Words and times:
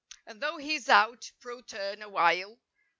And 0.25 0.41
though 0.41 0.57
he's 0.57 0.89
out, 0.89 1.31
pro 1.39 1.61
tern, 1.61 2.01
awhile. 2.01 2.57